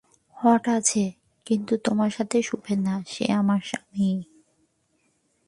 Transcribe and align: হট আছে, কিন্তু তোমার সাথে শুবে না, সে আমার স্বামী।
হট 0.37 0.63
আছে, 0.67 1.03
কিন্তু 1.45 1.73
তোমার 1.77 2.09
সাথে 2.09 2.37
শুবে 2.41 2.73
না, 2.75 2.95
সে 3.07 3.25
আমার 3.31 3.61
স্বামী। 3.61 4.09